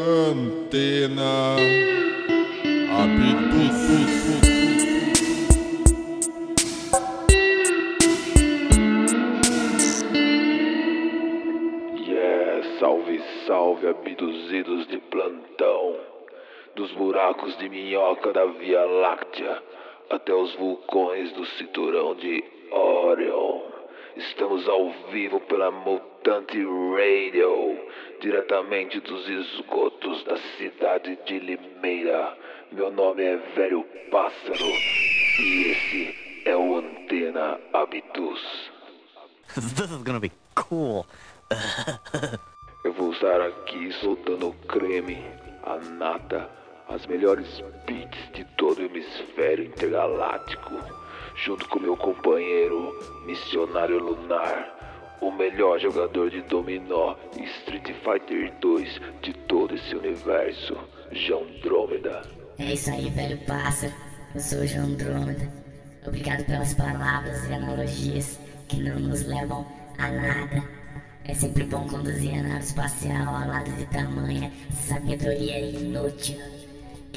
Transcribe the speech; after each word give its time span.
Antena 0.00 1.56
Habitus. 2.90 3.80
Salve, 12.78 13.20
salve, 13.46 13.88
abduzidos 13.88 14.86
de 14.86 14.98
plantão. 14.98 15.96
Dos 16.74 16.90
buracos 16.92 17.58
de 17.58 17.68
minhoca 17.68 18.32
da 18.32 18.46
Via 18.46 18.82
Láctea 18.86 19.62
até 20.08 20.32
os 20.32 20.54
vulcões 20.54 21.30
do 21.32 21.44
cinturão 21.44 22.14
de 22.14 22.42
Orion. 22.70 23.69
Estamos 24.16 24.68
ao 24.68 24.92
vivo 25.12 25.40
pela 25.40 25.70
Mutante 25.70 26.58
Radio, 26.58 27.78
diretamente 28.20 28.98
dos 29.00 29.28
esgotos 29.28 30.24
da 30.24 30.36
cidade 30.58 31.16
de 31.26 31.38
Limeira. 31.38 32.36
Meu 32.72 32.90
nome 32.90 33.22
é 33.22 33.36
Velho 33.54 33.84
Pássaro 34.10 34.66
e 35.38 35.70
esse 35.70 36.42
é 36.44 36.56
o 36.56 36.78
Antena 36.78 37.60
Habitus. 37.72 38.70
This 39.54 39.90
is 39.90 40.02
gonna 40.02 40.20
be 40.20 40.32
cool. 40.54 41.06
Eu 42.84 42.92
vou 42.94 43.12
estar 43.12 43.40
aqui 43.40 43.92
soltando 44.00 44.48
o 44.48 44.54
creme, 44.66 45.22
a 45.62 45.76
nata, 45.76 46.50
as 46.88 47.06
melhores 47.06 47.62
beats 47.86 48.32
de 48.32 48.44
todo 48.56 48.78
o 48.78 48.84
hemisfério 48.86 49.66
intergaláctico, 49.66 50.74
junto 51.36 51.68
com 51.68 51.78
meu 51.78 51.96
companheiro, 51.96 52.96
missionário 53.26 53.98
lunar, 53.98 55.18
o 55.20 55.30
melhor 55.30 55.78
jogador 55.78 56.30
de 56.30 56.40
dominó 56.42 57.14
e 57.36 57.44
Street 57.44 57.92
Fighter 58.02 58.52
2 58.60 59.00
de 59.22 59.32
todo 59.46 59.74
esse 59.74 59.94
universo, 59.94 60.76
João 61.12 61.46
Drômeda. 61.62 62.22
É 62.58 62.72
isso 62.72 62.90
aí, 62.90 63.08
velho 63.10 63.38
pássaro. 63.46 63.92
Eu 64.34 64.40
sou 64.40 64.60
o 64.60 64.66
João 64.66 64.84
Andrômeda. 64.84 65.50
Obrigado 66.06 66.44
pelas 66.46 66.72
palavras 66.74 67.48
e 67.48 67.52
analogias 67.52 68.38
que 68.68 68.76
não 68.76 68.98
nos 68.98 69.26
levam 69.26 69.66
a 69.98 70.08
nada. 70.08 70.62
É 71.24 71.34
sempre 71.34 71.64
bom 71.64 71.86
conduzir 71.88 72.38
a 72.38 72.42
nave 72.42 72.64
espacial 72.64 73.34
ao 73.34 73.48
lado 73.48 73.70
de 73.72 73.86
tamanha 73.86 74.50
sabedoria 74.72 75.60
inútil. 75.60 76.38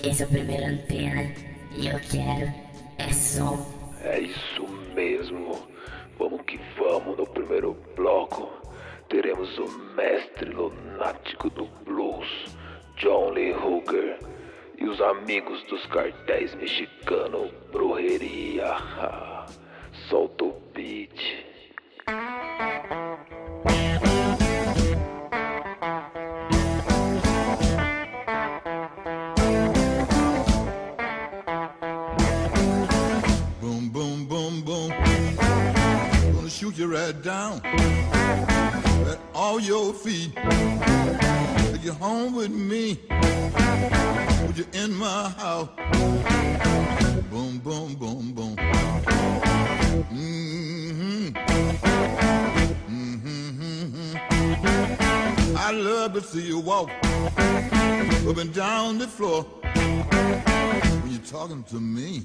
Esse 0.04 0.24
é 0.24 0.26
o 0.26 0.30
primeiro 0.30 0.66
antena 0.66 1.32
e 1.76 1.88
eu 1.88 2.00
quero 2.00 2.52
é 2.98 3.12
som. 3.12 3.73
É 4.04 4.20
isso 4.20 4.68
mesmo. 4.94 5.68
Vamos 6.20 6.42
que 6.42 6.60
vamos 6.78 7.18
no 7.18 7.26
primeiro 7.26 7.74
bloco. 7.96 8.52
Teremos 9.08 9.58
o 9.58 9.68
mestre 9.96 10.50
lunático 10.50 11.50
do 11.50 11.66
blues, 11.86 12.28
John 12.98 13.32
Lee 13.32 13.54
Hooker, 13.54 14.20
e 14.78 14.86
os 14.86 15.00
amigos 15.00 15.64
dos 15.64 15.86
cartéis 15.86 16.54
mexicanos, 16.56 17.52
Brujeria. 17.72 18.76
Solta 20.10 20.44
o 20.44 20.62
beat. 20.74 21.53
Gonna 36.76 36.86
you 36.86 36.98
right 36.98 37.22
down 37.22 37.62
at 37.64 39.20
all 39.36 39.60
your 39.60 39.94
feet. 39.94 40.36
Take 40.36 41.84
you 41.84 41.94
home 41.94 42.34
with 42.34 42.50
me. 42.50 42.96
Put 44.48 44.58
you 44.58 44.66
in 44.74 44.96
my 44.96 45.30
house. 45.38 45.70
Boom, 47.30 47.60
boom, 47.60 47.94
boom, 47.94 48.34
boom. 48.34 48.56
Mm-hmm. 50.12 51.28
Mm-hmm. 52.90 54.18
I 55.56 55.72
love 55.72 56.14
to 56.14 56.22
see 56.22 56.42
you 56.42 56.58
walk 56.60 56.90
up 56.90 58.38
and 58.38 58.52
down 58.52 58.98
the 58.98 59.08
floor 59.08 59.46
talking 61.26 61.64
to 61.64 61.76
me 61.76 62.24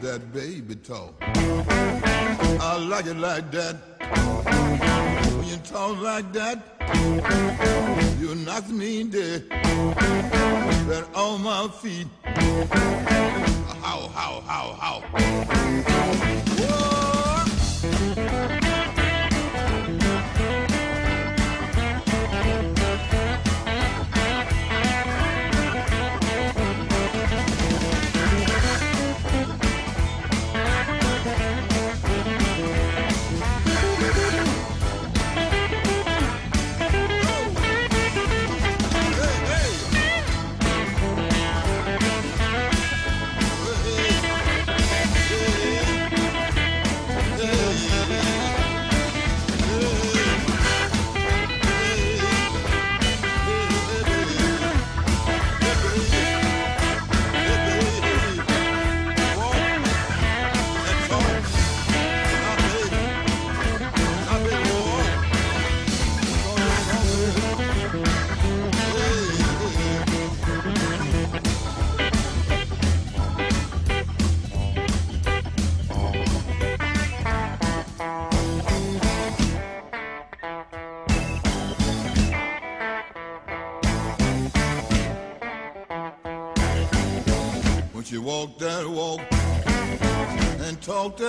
that 0.00 0.32
baby 0.32 0.74
talk. 0.74 1.14
I 1.22 2.76
like 2.76 3.06
it 3.06 3.16
like 3.16 3.50
that. 3.52 3.76
When 5.36 5.46
you 5.46 5.56
talk 5.58 6.00
like 6.00 6.32
that, 6.32 6.58
you 8.20 8.34
knock 8.34 8.68
me 8.68 9.04
dead. 9.04 9.44
Right 10.88 11.04
on 11.14 11.42
my 11.42 11.68
feet. 11.68 12.08
How, 13.80 14.08
how, 14.08 14.40
how, 14.40 14.72
how. 14.80 16.29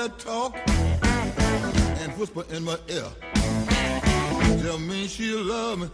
That 0.01 0.17
talk 0.17 0.57
and 2.01 2.11
whisper 2.17 2.43
in 2.49 2.63
my 2.63 2.75
ear. 2.89 3.05
Tell 4.63 4.79
me 4.79 5.05
she 5.05 5.35
love 5.35 5.77
me. 5.77 5.89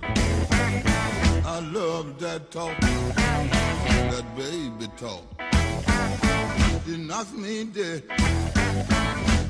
I 1.46 1.60
love 1.74 2.18
that 2.20 2.50
talk, 2.50 2.80
that 2.80 4.26
baby 4.38 4.88
talk. 4.96 5.24
She 6.86 6.96
knocks 6.96 7.34
me 7.34 7.66
dead 7.66 8.04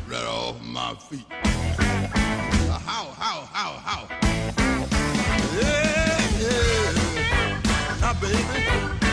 right 0.10 0.26
off 0.26 0.60
my 0.64 0.96
feet. 1.08 1.26
How, 2.90 3.06
how, 3.24 3.42
how, 3.58 3.72
how? 3.88 4.08
Yeah, 5.60 6.20
yeah. 6.42 8.02
Now, 8.02 8.14
baby. 8.20 9.07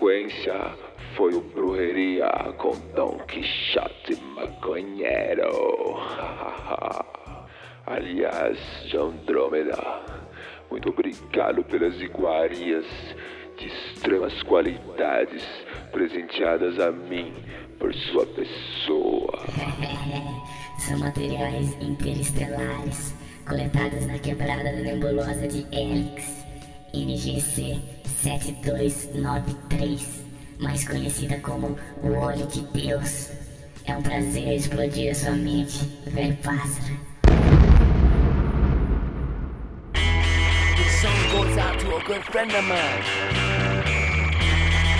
Sequência 0.00 0.54
foi 1.14 1.34
o 1.34 1.42
Brujeria 1.42 2.30
com 2.56 2.74
Don 2.94 3.18
Quixote 3.26 4.16
Maconheiro. 4.34 5.98
Aliás, 7.86 8.58
John 8.90 9.12
Drômeda, 9.26 9.76
muito 10.70 10.88
obrigado 10.88 11.62
pelas 11.64 12.00
iguarias 12.00 12.86
de 13.58 13.66
extremas 13.66 14.42
qualidades 14.44 15.44
presenteadas 15.92 16.80
a 16.80 16.90
mim 16.90 17.34
por 17.78 17.94
sua 17.94 18.24
pessoa. 18.24 19.38
São 20.78 20.98
materiais 20.98 21.76
interestelares 21.82 23.14
coletados 23.46 24.06
na 24.06 24.18
quebrada 24.18 24.64
da 24.64 24.80
nebulosa 24.80 25.46
de 25.46 25.66
Helix, 25.76 26.39
NGC 26.94 27.80
7293, 28.22 30.02
mais 30.58 30.86
conhecida 30.86 31.38
como 31.40 31.78
o 32.02 32.08
Olho 32.08 32.46
de 32.46 32.60
Deus. 32.62 33.30
É 33.84 33.96
um 33.96 34.02
prazer 34.02 34.56
explodir 34.56 35.10
a 35.10 35.14
sua 35.14 35.32
mente, 35.32 35.78
velho 36.06 36.36
pássaro. 36.38 36.98
Goes 41.32 41.56
out 41.58 41.78
to 41.78 41.96
a 41.96 42.02
good 42.02 42.22
friend 42.24 42.52
of 42.52 42.64
mine. 42.64 43.02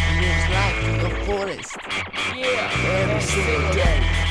He 0.06 0.20
lives 0.20 0.48
life 0.48 0.84
in 0.88 0.98
the 1.02 1.10
forest. 1.26 1.76
Yeah. 2.36 2.70
Every 3.02 3.20
single 3.20 3.72
day. 3.72 4.29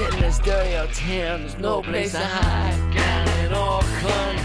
In 0.00 0.10
this 0.20 0.38
dirty 0.40 0.76
old 0.76 0.92
town, 0.92 1.42
there's 1.42 1.56
no 1.58 1.80
place 1.80 2.10
to 2.12 2.18
hide. 2.18 2.74
Down 2.92 3.28
in 3.44 3.52
Oakland, 3.52 4.40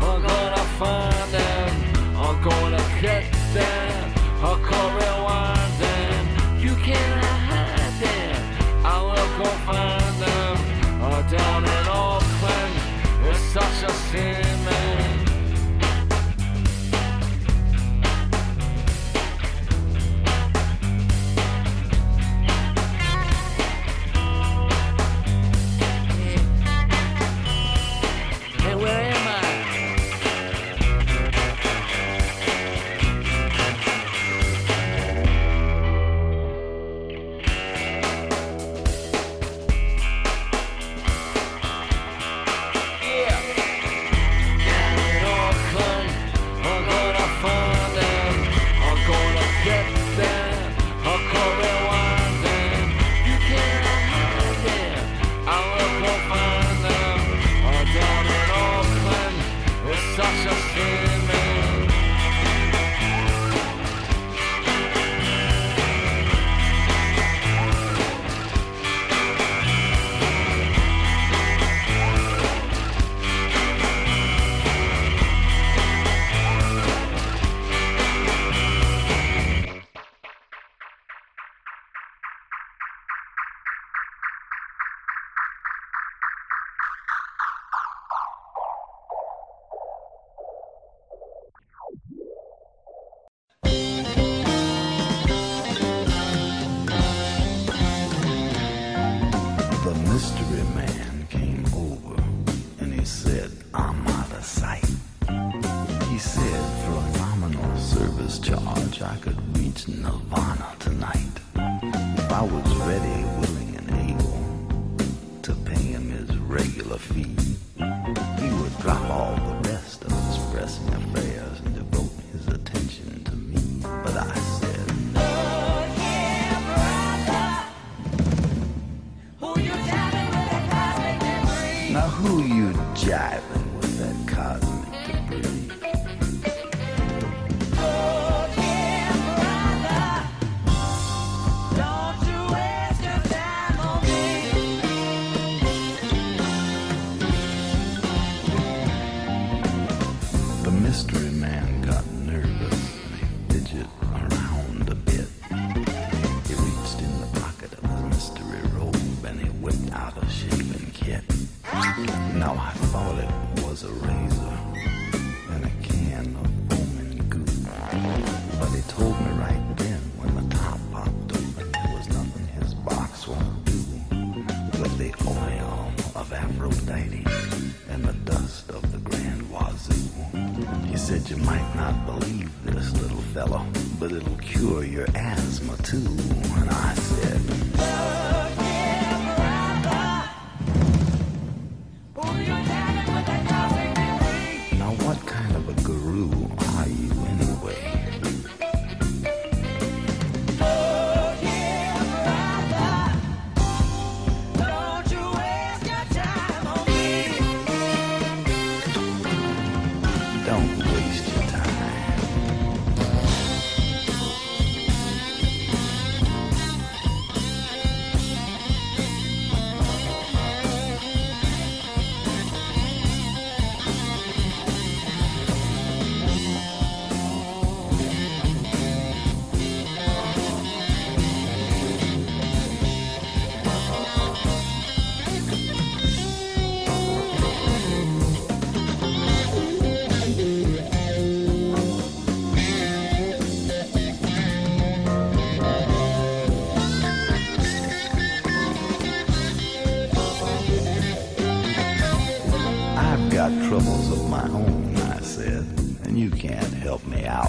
I'm 0.00 0.22
gonna 0.22 0.64
find 0.78 1.32
them. 1.32 2.16
I'm 2.16 2.40
gonna 2.40 2.84
get 3.00 3.24
them. 3.52 4.12
I'll 4.40 4.58
go 4.58 4.80
rewind 4.94 5.72
them. 5.82 6.60
You 6.60 6.76
cannot 6.76 7.24
hide 7.24 7.94
them. 8.00 8.84
I 8.84 9.02
will 9.02 9.30
go 9.42 9.50
find 9.66 10.14
them. 10.22 10.56
Oh, 11.02 11.20
down 11.28 11.64
in 11.64 11.86
Oakland, 11.88 12.74
it's 13.28 13.40
such 13.52 13.82
a 13.82 13.92
sin, 14.10 14.61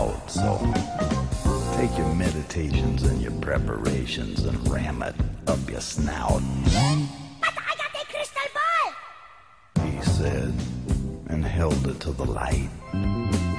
out. 0.03 0.29
So 0.29 0.57
take 1.77 1.97
your 1.97 2.13
meditations 2.15 3.03
and 3.03 3.21
your 3.21 3.31
preparations 3.33 4.43
and 4.43 4.69
ram 4.69 5.01
it 5.03 5.15
up 5.47 5.59
your 5.69 5.81
snout. 5.81 6.41
I 6.67 7.07
got 7.41 7.91
that 7.93 8.07
crystal 8.09 8.49
ball! 8.57 9.85
He 9.85 10.01
said, 10.01 10.53
and 11.27 11.45
held 11.45 11.87
it 11.87 11.99
to 12.01 12.11
the 12.11 12.25
light. 12.25 12.69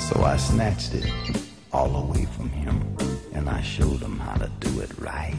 So 0.01 0.23
I 0.23 0.37
snatched 0.37 0.95
it 0.95 1.11
all 1.73 1.97
away 1.97 2.27
from 2.37 2.51
him, 2.51 2.97
and 3.33 3.49
I 3.49 3.61
showed 3.63 4.01
him 4.01 4.19
how 4.19 4.35
to 4.35 4.51
do 4.61 4.81
it 4.81 4.91
right. 4.99 5.35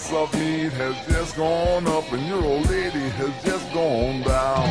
price 0.00 0.12
of 0.12 0.34
meat 0.34 0.72
has 0.72 1.06
just 1.06 1.36
gone 1.36 1.86
up 1.86 2.12
and 2.12 2.26
your 2.26 2.42
old 2.42 2.68
lady 2.68 3.08
has 3.10 3.44
just 3.44 3.72
gone 3.72 4.22
down. 4.22 4.68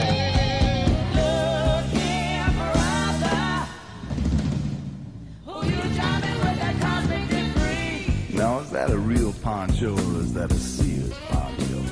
Now, 8.34 8.60
is 8.60 8.72
that 8.72 8.90
a 8.90 8.98
real 8.98 9.34
poncho 9.44 9.94
or 9.94 10.22
is 10.22 10.34
that 10.34 10.52
a 10.52 10.56
Sears 10.56 11.14
poncho? 11.30 11.84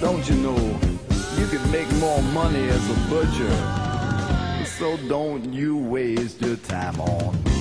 Don't 0.00 0.26
you 0.28 0.36
know 0.36 0.56
you 1.36 1.46
can 1.46 1.70
make 1.70 1.90
more 1.96 2.22
money 2.32 2.68
as 2.68 2.90
a 2.90 3.08
butcher? 3.10 4.64
So 4.78 4.96
don't 5.08 5.52
you 5.52 5.76
waste 5.76 6.40
your 6.40 6.56
time 6.56 6.98
on 7.00 7.51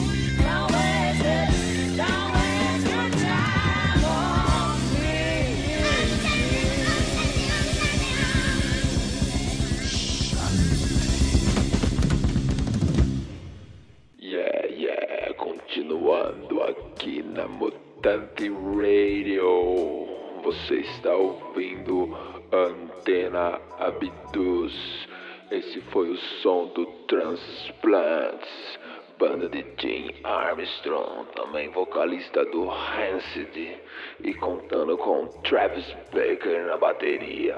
Mutante 18.01 18.49
Radio. 18.49 20.07
Você 20.43 20.77
está 20.77 21.15
ouvindo 21.15 22.17
Antena 22.51 23.61
Abduz. 23.77 25.07
Esse 25.51 25.79
foi 25.91 26.09
o 26.09 26.17
som 26.17 26.65
do 26.73 26.87
Transplants, 27.07 28.79
banda 29.19 29.47
de 29.49 29.63
Jim 29.77 30.09
Armstrong, 30.23 31.27
também 31.35 31.69
vocalista 31.69 32.43
do 32.45 32.65
Rancid, 32.65 33.77
e 34.23 34.33
contando 34.33 34.97
com 34.97 35.27
Travis 35.43 35.95
Baker 36.11 36.65
na 36.65 36.77
bateria. 36.77 37.55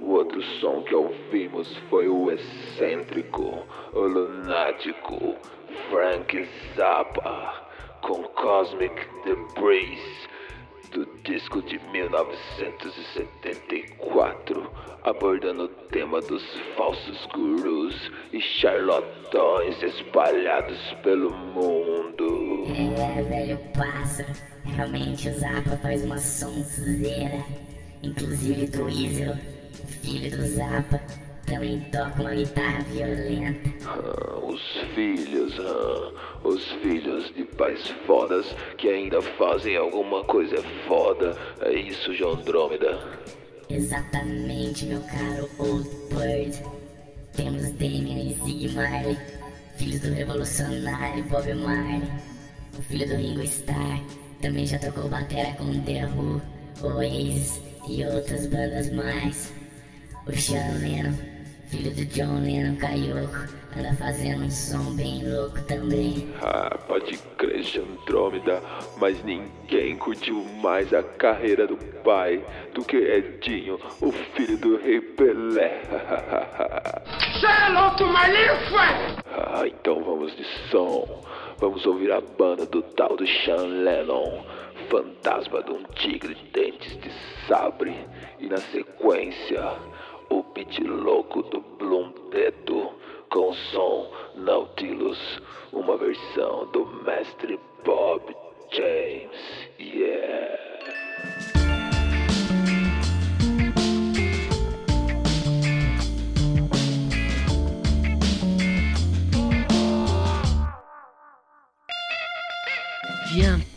O 0.00 0.12
outro 0.12 0.40
som 0.60 0.80
que 0.80 0.94
ouvimos 0.94 1.76
foi 1.90 2.08
o 2.08 2.30
excêntrico, 2.30 3.66
o 3.92 4.00
lunático 4.00 5.36
Frank 5.90 6.48
Zappa 6.74 7.67
com 8.02 8.22
Cosmic 8.22 8.94
Debris 9.24 10.28
do 10.90 11.06
disco 11.22 11.62
de 11.62 11.78
1974, 11.90 14.70
abordando 15.04 15.64
o 15.64 15.68
tema 15.68 16.20
dos 16.20 16.42
falsos 16.76 17.24
gurus 17.26 18.10
e 18.32 18.40
charlatões 18.40 19.80
espalhados 19.82 20.78
pelo 21.02 21.30
mundo. 21.30 22.64
É, 22.98 23.22
velho 23.22 23.58
pássaro. 23.76 24.32
Realmente 24.64 25.28
o 25.28 25.38
Zappa 25.38 25.76
faz 25.78 26.04
uma 26.04 26.18
sonzeira. 26.18 27.44
Inclusive 28.02 28.66
do 28.68 28.84
Weasel, 28.84 29.36
filho 30.02 30.30
do 30.30 30.46
Zappa, 30.46 31.00
guitarra 32.34 32.84
violenta. 32.90 33.70
Ah, 33.86 34.38
os 34.44 34.60
filhos, 34.94 35.58
ah, 35.60 36.38
os 36.44 36.64
filhos 36.82 37.32
de 37.34 37.44
pais 37.44 37.88
fodas 38.06 38.46
que 38.76 38.88
ainda 38.88 39.20
fazem 39.22 39.76
alguma 39.76 40.24
coisa 40.24 40.62
foda. 40.86 41.36
É 41.60 41.72
isso, 41.72 42.14
João 42.14 42.34
Andrômeda. 42.34 42.98
Exatamente, 43.70 44.86
meu 44.86 45.00
caro 45.02 45.48
Old 45.58 45.88
Bird. 46.10 46.62
Temos 47.34 47.70
Damien 47.72 48.30
e 48.30 48.34
Zig 48.44 48.74
Marley, 48.74 49.16
filhos 49.76 50.00
do 50.00 50.12
revolucionário 50.12 51.22
Bob 51.24 51.54
Marley. 51.54 52.08
O 52.78 52.82
filho 52.82 53.08
do 53.08 53.14
Ringo 53.14 53.42
Starr 53.42 54.00
também 54.40 54.66
já 54.66 54.78
tocou 54.78 55.08
batera 55.08 55.52
com 55.54 55.80
The 55.82 56.06
Who, 56.06 56.40
Oasis 56.82 57.60
e 57.88 58.04
outras 58.04 58.46
bandas 58.46 58.90
mais. 58.92 59.52
O 60.26 60.32
Sean 60.32 60.78
Lennon, 60.80 61.14
do 61.98 62.04
John 62.06 62.40
Lennon 62.44 62.76
Carioco, 62.76 63.48
anda 63.76 63.92
fazendo 63.96 64.44
um 64.44 64.50
som 64.50 64.94
bem 64.94 65.28
louco 65.28 65.60
também. 65.62 66.28
Ah, 66.40 66.78
pode 66.86 67.18
crer, 67.36 67.64
Andrômeda, 67.76 68.62
mas 68.98 69.22
ninguém 69.24 69.96
curtiu 69.96 70.44
mais 70.62 70.94
a 70.94 71.02
carreira 71.02 71.66
do 71.66 71.76
pai 72.04 72.40
do 72.72 72.84
que 72.84 72.96
Edinho, 72.96 73.80
o 74.00 74.12
filho 74.12 74.56
do 74.58 74.76
Rei 74.76 75.00
Pelé. 75.00 75.82
Ah, 79.32 79.66
então 79.66 80.04
vamos 80.04 80.36
de 80.36 80.44
som. 80.70 81.24
Vamos 81.58 81.84
ouvir 81.84 82.12
a 82.12 82.20
banda 82.20 82.64
do 82.64 82.80
tal 82.80 83.16
do 83.16 83.26
Sean 83.26 83.66
Lennon, 83.82 84.44
fantasma 84.88 85.64
de 85.64 85.72
um 85.72 85.82
tigre 85.96 86.32
de 86.32 86.44
dentes 86.52 86.96
de 87.00 87.10
sabre. 87.48 87.92
E 88.38 88.46
na 88.46 88.58
sequência, 88.58 89.72
o 90.30 90.42
beat 90.54 90.78
louco 90.80 91.42
do 91.44 91.60
Bloom 91.78 92.10
Teto 92.30 92.92
com 93.30 93.52
som 93.52 94.10
Nautilus, 94.36 95.40
uma 95.72 95.96
versão 95.96 96.66
do 96.72 96.86
mestre 97.04 97.58
Bob 97.84 98.22
James. 98.70 99.68
Yeah. 99.78 100.58
Viens 113.30 113.67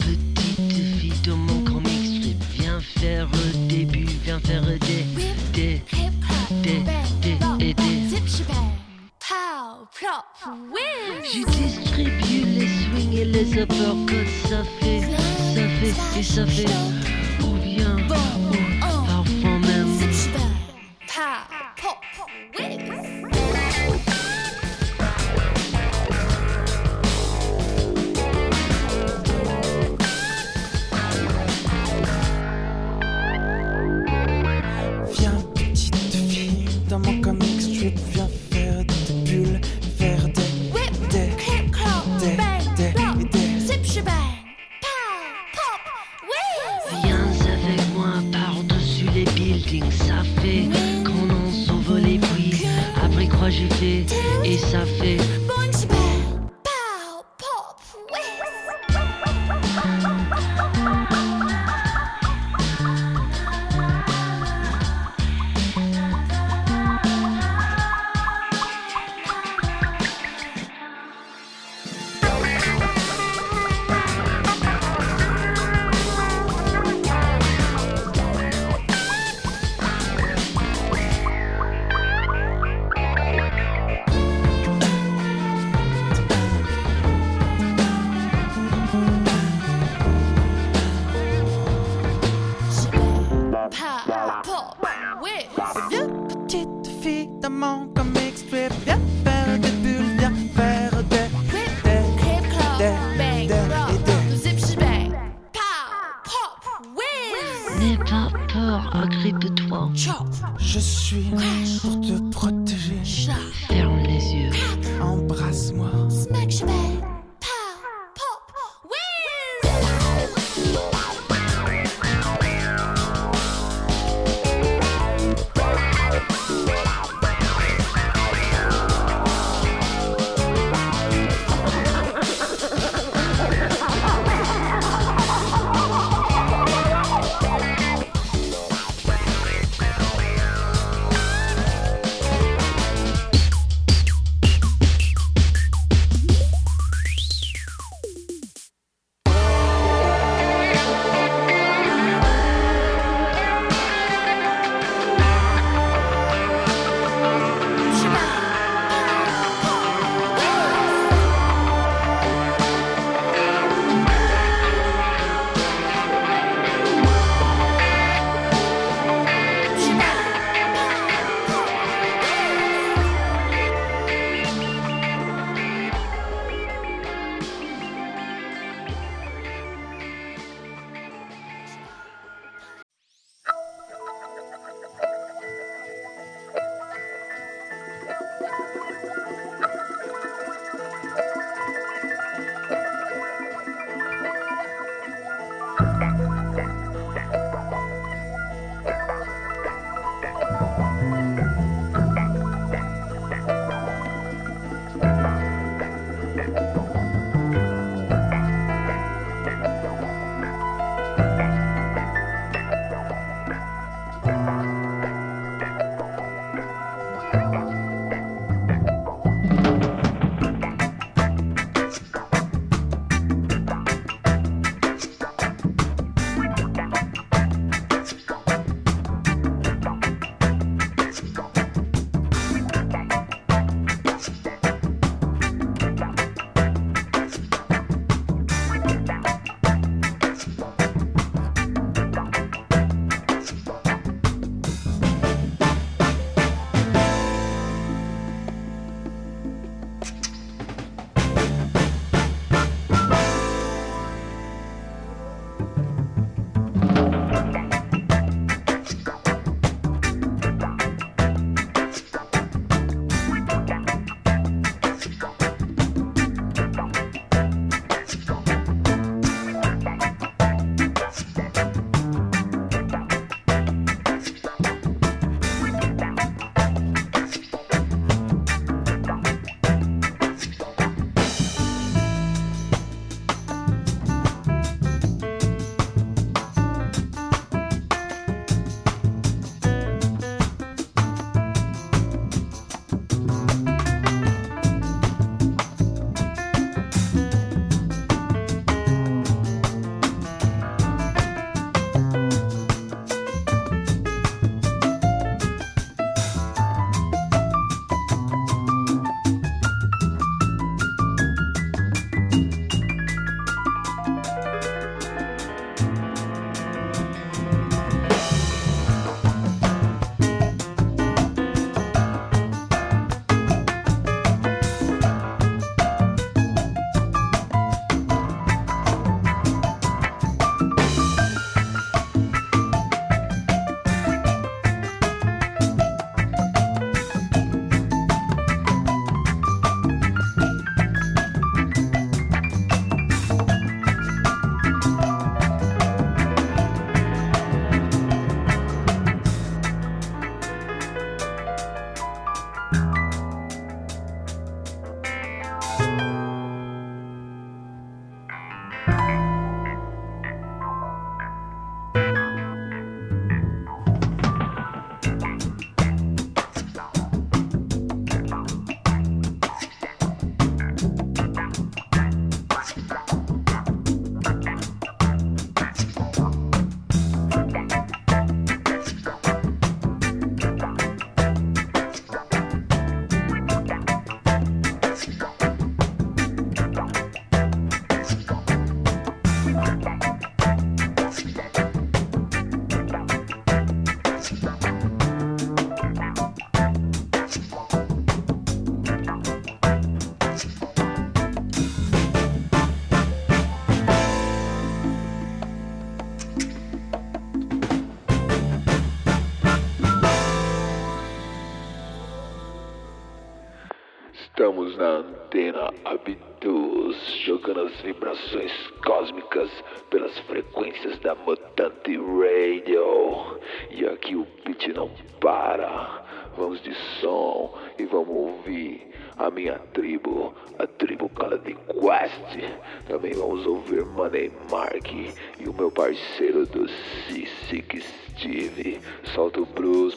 Je 11.23 11.45
distribue 11.45 12.45
les 12.45 12.67
swings 12.67 13.13
et 13.13 13.25
les 13.25 13.53
uppercuts, 13.53 14.27
ça 14.49 14.63
fait, 14.79 15.01
ça 15.55 15.67
fait, 15.79 16.19
et 16.19 16.23
ça 16.23 16.45
fait. 16.45 17.20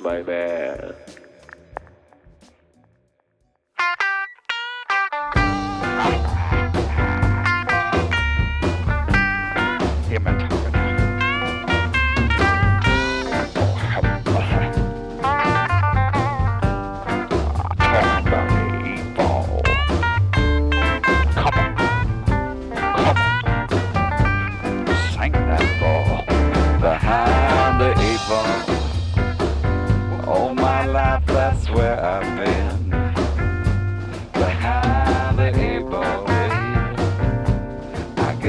Bye, 0.04 0.22
man. 0.22 0.92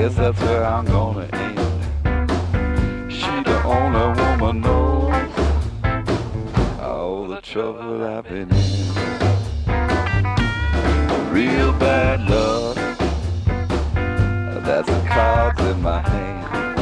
guess 0.05 0.17
that's 0.17 0.39
where 0.41 0.63
I'm 0.63 0.85
gonna 0.85 1.27
end. 1.33 1.57
She 3.11 3.31
the 3.43 3.59
only 3.63 4.21
woman 4.21 4.61
knows 4.61 5.31
all 6.79 7.27
the 7.27 7.41
trouble 7.41 8.05
I've 8.05 8.23
been 8.25 8.51
in. 8.51 8.93
Real 11.33 11.71
bad 11.73 12.21
luck, 12.29 12.75
that's 14.63 14.87
the 14.87 15.01
cards 15.07 15.61
in 15.61 15.81
my 15.81 16.01
hand. 16.01 16.77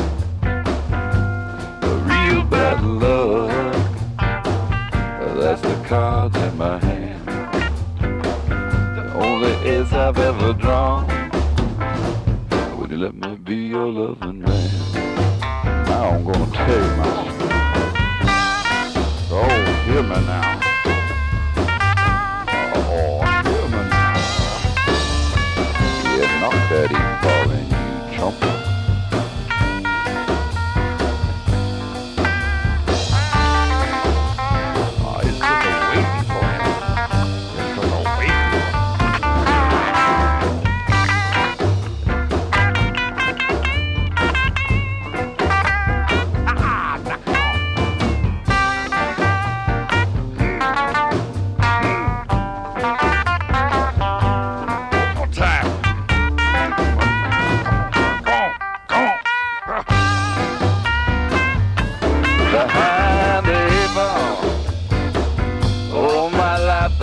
Real 2.11 2.43
bad 2.43 2.83
luck, 2.83 3.51
that's 5.37 5.61
the 5.61 5.75
cards 5.87 6.35
in 6.35 6.57
my 6.57 6.77
hand. 6.77 7.25
The 8.97 9.13
only 9.15 9.53
ace 9.69 9.93
I've 9.93 10.17
ever 10.17 10.51
drawn. 10.51 11.12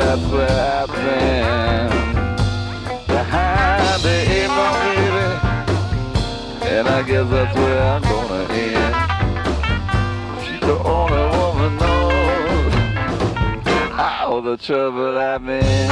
that's 0.00 0.22
the 0.22 0.46
baby, 4.02 4.46
and 6.68 6.88
I 6.88 7.02
guess 7.02 7.28
that's 7.30 7.54
where 7.56 7.82
I'm 7.82 8.02
gonna 8.02 8.42
end. 8.52 8.94
She's 10.44 10.60
the 10.60 10.76
only 10.82 11.24
woman 11.36 11.72
knows 11.76 12.00
the 14.42 14.56
trouble 14.56 15.18
I've 15.18 15.44
been 15.44 15.64
in. 15.64 15.90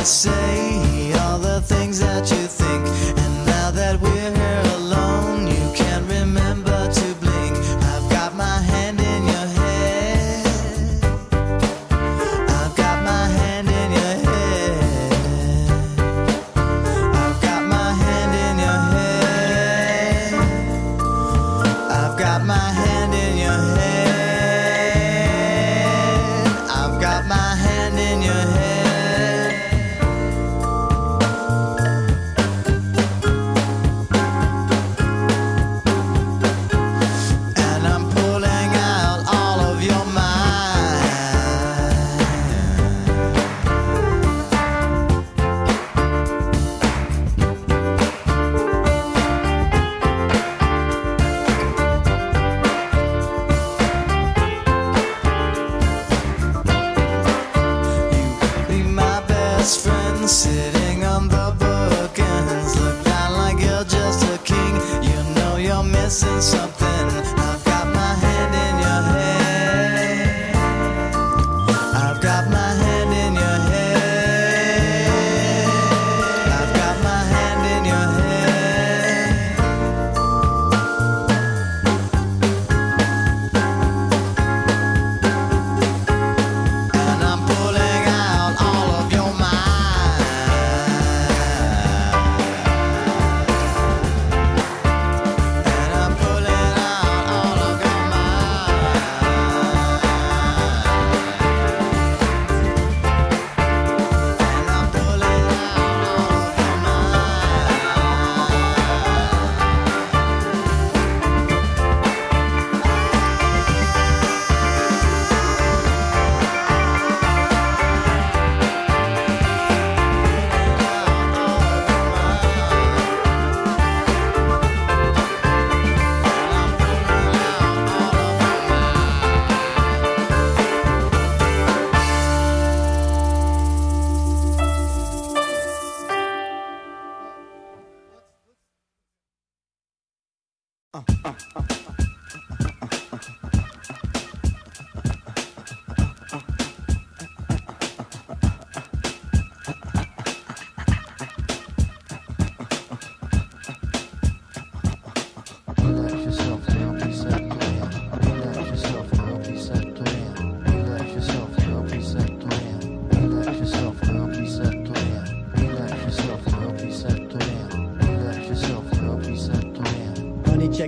To 0.00 0.06
say 0.06 0.49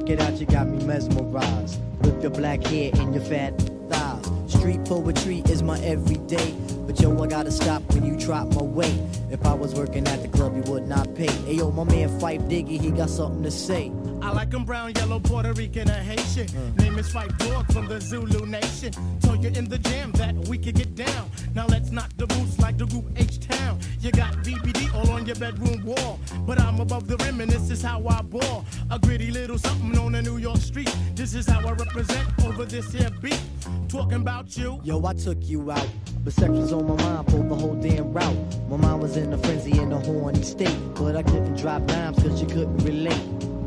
check 0.06 0.18
it 0.18 0.20
out, 0.20 0.38
you 0.40 0.46
got 0.46 0.68
me 0.68 0.84
mesmerized. 0.84 1.80
With 2.00 2.22
your 2.22 2.30
black 2.30 2.62
hair 2.64 2.90
and 2.94 3.14
your 3.14 3.24
fat 3.24 3.56
thighs. 3.88 4.52
Street 4.52 4.84
poetry 4.84 5.42
is 5.46 5.62
my 5.62 5.78
everyday. 5.80 6.52
But 6.86 7.00
yo, 7.00 7.16
I 7.22 7.26
gotta 7.26 7.50
stop 7.50 7.82
when 7.92 8.04
you 8.04 8.16
drop 8.18 8.48
my 8.54 8.62
weight. 8.62 8.98
If 9.30 9.46
I 9.46 9.54
was 9.54 9.74
working 9.74 10.06
at 10.08 10.22
the 10.22 10.28
club, 10.28 10.56
you 10.56 10.62
would 10.72 10.88
not 10.88 11.14
pay. 11.14 11.30
Hey 11.46 11.54
yo, 11.54 11.70
my 11.70 11.84
man 11.84 12.08
Phife 12.20 12.48
Diggy, 12.48 12.80
he 12.80 12.90
got 12.90 13.10
something 13.10 13.42
to 13.44 13.50
say. 13.50 13.92
I 14.20 14.30
like 14.32 14.52
'em 14.54 14.64
brown, 14.64 14.92
yellow, 14.94 15.20
Puerto 15.20 15.52
Rican, 15.52 15.88
or 15.88 15.94
Haitian. 15.94 16.46
Mm. 16.46 16.78
Name 16.78 16.98
is 16.98 17.08
Phife 17.12 17.36
Dawg 17.38 17.72
from 17.72 17.86
the 17.86 18.00
Zulu 18.00 18.46
Nation. 18.46 18.92
Told 19.22 19.42
you 19.42 19.50
in 19.50 19.68
the 19.68 19.78
jam 19.78 20.12
that 20.12 20.34
we 20.48 20.58
could 20.58 20.74
get 20.74 20.94
down. 20.94 21.30
Now 21.54 21.66
let's 21.66 21.90
knock 21.90 22.10
the 22.16 22.26
boots 22.26 22.58
like 22.58 22.78
the 22.78 22.86
group 22.86 23.06
H 23.16 23.40
Town. 23.40 23.78
You 24.00 24.10
got 24.10 24.32
BBD 24.44 24.92
all 24.94 25.10
on 25.10 25.26
your 25.26 25.36
bedroom 25.36 25.84
wall. 25.84 26.18
But 26.46 26.60
I'm 26.60 26.80
above 26.80 27.06
the 27.06 27.16
rim 27.18 27.40
and 27.40 27.50
this 27.50 27.70
is 27.70 27.82
how 27.82 28.06
I 28.06 28.22
ball. 28.22 28.64
A 28.90 28.98
gritty 28.98 29.30
little 29.30 29.58
something 29.58 29.96
on 29.98 30.14
a 30.14 30.22
New 30.22 30.38
York 30.38 30.58
street. 30.58 30.94
This 31.14 31.34
is 31.34 31.46
how 31.46 31.60
I 31.66 31.72
represent 31.72 32.26
over 32.44 32.64
this 32.64 32.92
here 32.92 33.10
beat. 33.20 33.40
Talking 33.88 34.22
about 34.22 34.56
you. 34.56 34.80
Yo, 34.82 35.04
I 35.04 35.12
took 35.14 35.38
you 35.42 35.70
out. 35.70 35.88
But 36.24 36.32
sex 36.32 36.50
was 36.50 36.72
on 36.72 36.86
my 36.86 37.02
mind 37.02 37.30
for 37.30 37.38
the 37.38 37.54
whole 37.54 37.74
damn 37.74 38.12
route. 38.12 38.36
My 38.68 38.76
mind 38.76 39.02
was 39.02 39.16
in 39.16 39.32
a 39.32 39.38
frenzy 39.38 39.78
in 39.78 39.92
a 39.92 40.00
horny 40.00 40.42
state. 40.42 40.76
But 40.94 41.16
I 41.16 41.22
couldn't 41.22 41.56
drop 41.56 41.86
dimes 41.86 42.22
cause 42.22 42.40
you 42.40 42.46
couldn't 42.48 42.78
relate. 42.78 43.20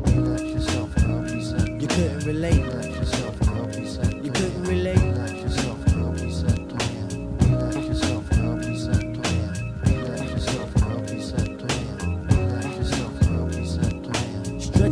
Relax 0.06 0.42
yourself, 0.42 0.94
girl, 0.96 1.22
be 1.22 1.42
set 1.42 1.80
You 1.80 1.88
couldn't 1.88 2.26
relate. 2.26 2.64
Relax 2.64 2.86
yourself, 2.86 3.40
girl, 3.40 3.66
be 3.66 3.86
set 3.86 4.24
You 4.24 4.32
couldn't 4.32 4.64
relate. 4.64 5.15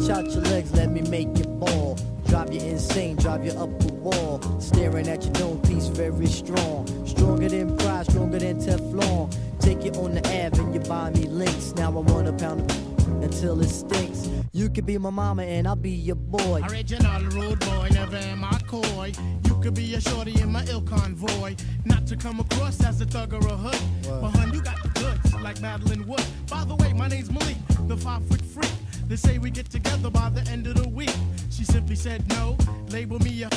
Stretch 0.05 0.19
out 0.19 0.33
your 0.33 0.43
legs, 0.43 0.71
let 0.75 0.91
me 0.91 1.01
make 1.01 1.39
you 1.39 1.47
ball. 1.47 1.97
Drive 2.27 2.53
you 2.53 2.61
insane, 2.61 3.17
drive 3.17 3.43
you 3.43 3.53
up 3.53 3.79
the 3.79 3.91
wall. 3.95 4.39
Staring 4.61 5.09
at 5.09 5.25
your 5.25 5.33
dome 5.33 5.63
piece, 5.63 5.87
very 5.87 6.27
strong. 6.27 6.87
Stronger 7.07 7.49
than 7.49 7.75
pride, 7.79 8.05
stronger 8.05 8.39
than 8.39 8.59
Teflon. 8.59 9.35
Take 9.61 9.83
you 9.83 9.93
on 9.93 10.13
the 10.15 10.21
Ave 10.21 10.61
and 10.61 10.75
you 10.75 10.81
buy 10.81 11.09
me 11.09 11.27
links. 11.27 11.73
Now 11.77 11.89
I 11.89 12.01
want 12.01 12.29
a 12.29 12.35
pound 12.35 12.71
of 12.71 13.07
until 13.23 13.59
it 13.63 13.71
stinks. 13.71 14.29
You 14.53 14.69
could 14.69 14.85
be 14.85 14.99
my 14.99 15.09
mama 15.09 15.45
and 15.45 15.67
I'll 15.67 15.75
be 15.75 15.93
your 15.93 16.17
boy. 16.17 16.61
Original 16.69 17.23
rude 17.31 17.61
boy, 17.61 17.89
never 17.91 18.17
am 18.17 18.45
I 18.45 18.59
coy. 18.67 19.13
You 19.47 19.59
could 19.63 19.75
be 19.75 19.95
a 19.95 20.03
shorty 20.03 20.39
in 20.39 20.53
my 20.53 20.67
ill 20.67 20.83
convoy. 20.83 21.57
Not 21.87 22.07
to 22.09 22.17
come 22.17 22.41
across 22.41 22.85
as 22.85 23.01
a 23.01 23.07
thug 23.07 23.33
or 23.33 23.39
a 23.39 23.57
hood. 23.57 23.81
But 24.21 24.33
hun, 24.33 24.53
you 24.53 24.61
got 24.61 24.84
like 25.45 25.61
Madeline 25.61 26.07
Wood. 26.07 26.25
By 26.49 26.65
the 26.65 26.75
way, 26.75 26.95
my 26.95 27.07
name's 27.07 27.31
Malik, 27.31 27.59
the 27.87 27.97
five 27.97 28.27
foot 28.27 28.41
freak. 28.41 28.73
They 29.07 29.17
say 29.17 29.37
we 29.37 29.51
get 29.51 29.69
together 29.71 30.09
by 30.09 30.31
the 30.31 30.41
end 30.51 30.67
of 30.67 30.83
the 30.83 30.89
week. 30.89 31.15
She 31.51 31.65
simply 31.65 31.97
said 31.97 32.27
no, 32.31 32.57
label 32.89 33.19
me 33.19 33.43
a. 33.43 33.51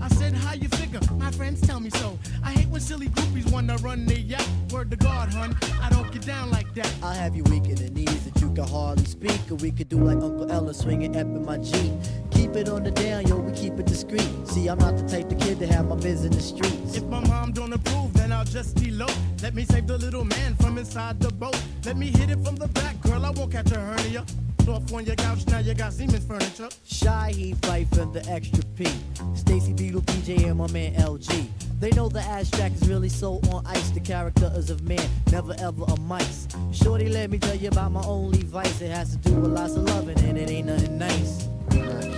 I 0.00 0.08
said, 0.08 0.34
how 0.34 0.54
you 0.54 0.68
figure? 0.68 1.00
My 1.14 1.32
friends 1.32 1.60
tell 1.60 1.80
me 1.80 1.90
so. 1.90 2.16
I 2.44 2.52
hate 2.52 2.68
when 2.68 2.80
silly 2.80 3.08
groupies 3.08 3.50
wanna 3.50 3.76
run 3.78 4.06
their 4.06 4.18
yacht. 4.18 4.48
Word 4.70 4.92
to 4.92 4.96
God, 4.96 5.30
hun, 5.30 5.56
I 5.80 5.90
don't 5.90 6.12
get 6.12 6.24
down 6.24 6.50
like 6.50 6.72
that. 6.74 6.92
I'll 7.02 7.12
have 7.12 7.34
you 7.34 7.42
weak 7.44 7.66
in 7.66 7.74
the 7.74 7.90
knees 7.90 8.24
that 8.24 8.40
you 8.40 8.52
can 8.54 8.64
hardly 8.64 9.04
speak. 9.04 9.40
Or 9.50 9.56
we 9.56 9.72
could 9.72 9.88
do 9.88 9.98
like 9.98 10.22
Uncle 10.22 10.50
Ella 10.50 10.72
swinging 10.72 11.16
up 11.16 11.26
in 11.26 11.44
my 11.44 11.58
Jeep. 11.58 11.92
Keep 12.32 12.56
it 12.56 12.68
on 12.68 12.82
the 12.82 12.90
down, 12.90 13.26
yo, 13.26 13.36
we 13.36 13.52
keep 13.52 13.78
it 13.78 13.86
discreet. 13.86 14.28
See, 14.46 14.68
I'm 14.68 14.78
not 14.78 14.96
the 14.96 15.08
type 15.08 15.30
of 15.30 15.38
kid 15.38 15.58
to 15.60 15.66
have 15.66 15.86
my 15.86 15.96
biz 15.96 16.24
in 16.24 16.32
the 16.32 16.40
streets. 16.40 16.96
If 16.96 17.04
my 17.04 17.20
mom 17.28 17.52
don't 17.52 17.72
approve, 17.72 18.12
then 18.14 18.32
I'll 18.32 18.44
just 18.44 18.80
elope. 18.82 19.12
Let 19.42 19.54
me 19.54 19.64
save 19.64 19.86
the 19.86 19.98
little 19.98 20.24
man 20.24 20.54
from 20.56 20.78
inside 20.78 21.20
the 21.20 21.30
boat. 21.32 21.60
Let 21.84 21.96
me 21.96 22.06
hit 22.06 22.30
it 22.30 22.38
from 22.44 22.56
the 22.56 22.68
back, 22.68 23.00
girl. 23.02 23.24
I 23.24 23.30
won't 23.30 23.52
catch 23.52 23.70
a 23.72 23.80
hernia. 23.80 24.24
Off 24.68 24.92
on 24.92 25.04
your 25.04 25.16
couch, 25.16 25.44
now 25.48 25.58
you 25.58 25.74
got 25.74 25.92
Simmons 25.92 26.24
furniture. 26.24 26.68
Shy, 26.84 27.32
he 27.34 27.52
fight 27.62 27.88
for 27.88 28.04
the 28.04 28.24
extra 28.30 28.62
P. 28.76 28.86
Stacy 29.34 29.72
Beetle, 29.72 30.02
PJ, 30.02 30.44
and 30.48 30.58
my 30.58 30.70
man 30.70 30.94
LG. 30.94 31.48
They 31.80 31.90
know 31.90 32.08
the 32.08 32.20
abstract 32.20 32.76
is 32.76 32.88
really 32.88 33.08
so 33.08 33.40
on 33.50 33.66
ice. 33.66 33.90
The 33.90 33.98
character 33.98 34.52
is 34.54 34.70
of 34.70 34.82
man, 34.82 35.04
never 35.32 35.56
ever 35.58 35.84
a 35.88 36.00
mice. 36.02 36.46
Shorty, 36.70 37.08
let 37.08 37.30
me 37.30 37.38
tell 37.38 37.56
you 37.56 37.68
about 37.68 37.90
my 37.90 38.04
only 38.04 38.44
vice. 38.44 38.80
It 38.80 38.92
has 38.92 39.16
to 39.16 39.16
do 39.16 39.34
with 39.34 39.50
lots 39.50 39.74
of 39.74 39.82
loving, 39.82 40.18
and 40.20 40.38
it 40.38 40.48
ain't 40.48 40.68
nothing 40.68 40.96
nice. 40.96 41.48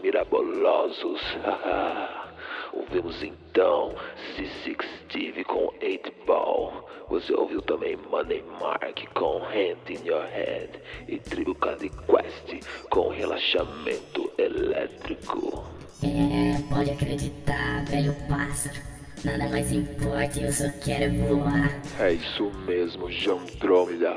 mirabolosos. 0.00 1.20
Ouvimos 2.72 3.22
então 3.22 3.94
C6 4.36 4.84
Steve 5.04 5.44
com 5.44 5.72
8 5.82 6.12
Ball. 6.26 6.88
Você 7.08 7.32
ouviu 7.32 7.62
também 7.62 7.96
Money 7.96 8.44
Mark 8.60 8.98
com 9.14 9.38
Hand 9.38 9.88
in 9.88 10.06
Your 10.06 10.24
Head 10.26 10.70
e 11.08 11.18
Tribo 11.18 11.54
Candy 11.54 11.90
Quest 11.90 12.66
com 12.90 13.08
Relaxamento 13.08 14.30
Elétrico. 14.36 15.64
É, 16.02 16.74
pode 16.74 16.90
acreditar, 16.90 17.84
velho 17.86 18.14
pássaro. 18.28 18.78
Nada 19.24 19.48
mais 19.48 19.72
importa, 19.72 20.38
eu 20.38 20.52
só 20.52 20.70
quero 20.84 21.12
voar. 21.12 21.82
É 21.98 22.12
isso 22.12 22.52
mesmo, 22.66 23.10
Jandrômeda. 23.10 24.16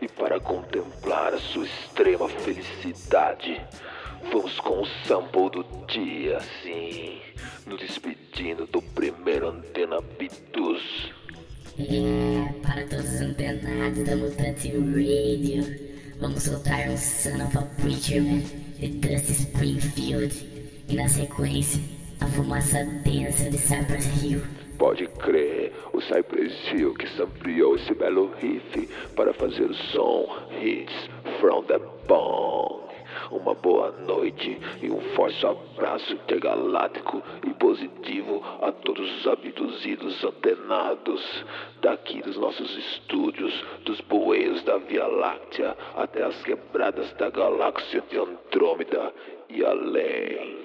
E 0.00 0.08
para 0.08 0.40
contemplar 0.40 1.34
a 1.34 1.38
sua 1.38 1.66
extrema 1.66 2.26
felicidade, 2.26 3.60
vamos 4.50 4.58
com 4.60 4.82
o 4.82 4.86
sample 5.06 5.50
do 5.50 5.64
dia, 5.86 6.40
sim. 6.62 7.20
Nos 7.66 7.80
despedindo 7.80 8.66
do 8.66 8.82
primeiro 8.82 9.48
Antena 9.48 10.00
Bitus. 10.18 11.12
É, 11.78 12.52
para 12.62 12.86
todos 12.86 13.14
os 13.14 13.20
antenados 13.20 14.04
da 14.04 14.16
Mutante 14.16 14.68
Radio, 14.68 15.64
vamos 16.20 16.42
soltar 16.42 16.88
um 16.88 16.96
Son 16.96 17.42
of 17.42 17.56
a 17.56 17.62
Preacher 17.80 18.22
Man 18.22 18.42
de 18.78 18.88
Dusty 18.88 19.32
Springfield. 19.32 20.34
E 20.88 20.94
na 20.94 21.08
sequência, 21.08 21.80
a 22.20 22.26
fumaça 22.26 22.84
densa 23.04 23.48
de 23.48 23.56
Cypress 23.58 24.06
Hill. 24.22 24.42
Pode 24.78 25.06
crer, 25.06 25.72
o 25.92 26.00
Cypress 26.00 26.54
Hill 26.72 26.94
que 26.94 27.08
sampleou 27.16 27.76
esse 27.76 27.94
belo 27.94 28.32
riff 28.40 28.88
para 29.14 29.32
fazer 29.34 29.70
o 29.70 29.74
som 29.74 30.26
Hits 30.60 30.92
from 31.38 31.62
the 31.64 31.78
Bong. 32.08 32.79
Uma 33.30 33.54
boa 33.54 33.92
noite 33.92 34.58
e 34.82 34.90
um 34.90 35.00
forte 35.14 35.46
abraço 35.46 36.12
intergaláctico 36.12 37.22
e 37.46 37.54
positivo 37.54 38.42
a 38.60 38.72
todos 38.72 39.08
os 39.18 39.26
abduzidos 39.26 40.24
antenados 40.24 41.44
daqui 41.80 42.20
dos 42.22 42.36
nossos 42.36 42.76
estúdios, 42.76 43.54
dos 43.84 44.00
bueiros 44.02 44.62
da 44.64 44.78
Via 44.78 45.06
Láctea 45.06 45.76
até 45.96 46.24
as 46.24 46.42
quebradas 46.42 47.12
da 47.12 47.30
galáxia 47.30 48.02
de 48.10 48.18
Andrômeda 48.18 49.14
e 49.48 49.64
além. 49.64 50.59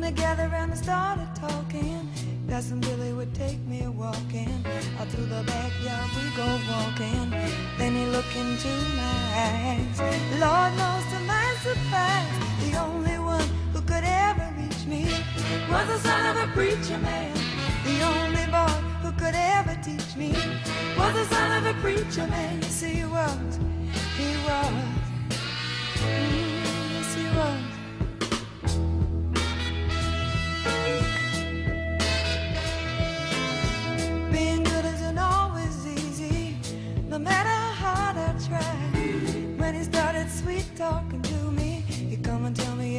Gathered 0.00 0.52
around 0.52 0.70
and 0.70 0.78
started 0.78 1.28
talking, 1.34 2.08
Cousin 2.48 2.80
Billy 2.80 3.12
would 3.12 3.34
take 3.34 3.58
me 3.66 3.86
walking. 3.88 4.64
Out 4.98 5.08
through 5.08 5.26
the 5.26 5.42
backyard 5.44 6.10
we 6.16 6.36
go 6.36 6.46
walking. 6.70 7.30
Then 7.76 7.92
he 7.94 8.06
looked 8.06 8.34
into 8.36 8.68
my 8.96 9.18
eyes. 9.34 10.00
Lord 10.40 10.72
knows 10.78 11.04
to 11.12 11.18
my 11.26 11.54
surprise, 11.60 12.32
the 12.64 12.78
only 12.78 13.18
one 13.18 13.48
who 13.72 13.80
could 13.82 14.04
ever 14.04 14.48
reach 14.58 14.86
me 14.86 15.04
was 15.70 15.86
the 15.88 15.98
son 15.98 16.36
of 16.36 16.48
a 16.48 16.52
preacher 16.52 16.98
man. 16.98 17.34
The 17.84 18.02
only 18.02 18.46
boy 18.46 18.72
who 19.02 19.12
could 19.12 19.34
ever 19.34 19.76
teach 19.82 20.16
me 20.16 20.32
was 20.96 21.12
the 21.14 21.24
son 21.34 21.58
of 21.58 21.76
a 21.76 21.80
preacher 21.80 22.26
man. 22.26 22.60
Yes, 22.62 22.80
he 22.80 23.04
was. 23.04 23.58
He 24.16 24.30
was. 24.46 24.72
Mm, 25.98 26.50
yes, 26.50 26.55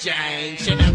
Jane. 0.00 0.89